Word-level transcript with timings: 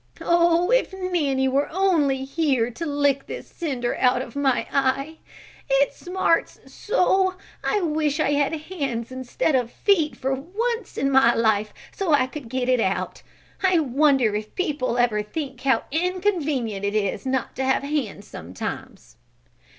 Oh, 0.19 0.71
if 0.71 0.93
Nanny 0.93 1.47
were 1.47 1.69
only 1.71 2.25
here, 2.25 2.71
to 2.71 2.87
lick 2.87 3.27
this 3.27 3.45
cinder 3.47 3.95
out 3.99 4.23
of 4.23 4.35
my 4.35 4.65
eye! 4.73 5.19
It 5.69 5.93
smarts 5.93 6.59
so 6.65 7.35
I 7.63 7.81
wish 7.81 8.19
I 8.19 8.31
had 8.31 8.51
hands 8.61 9.11
instead 9.11 9.53
of 9.53 9.69
feet 9.69 10.15
for 10.17 10.33
once 10.33 10.97
in 10.97 11.11
my 11.11 11.35
life 11.35 11.71
so 11.91 12.13
I 12.13 12.25
could 12.25 12.49
get 12.49 12.67
it 12.67 12.79
out. 12.79 13.21
I 13.61 13.77
wonder 13.79 14.33
if 14.33 14.55
people 14.55 14.97
ever 14.97 15.21
think 15.21 15.61
how 15.61 15.83
inconvenient 15.91 16.83
it 16.83 16.95
is 16.95 17.27
not 17.27 17.55
to 17.57 17.63
have 17.63 17.83
hands 17.83 18.27
sometimes." 18.27 19.17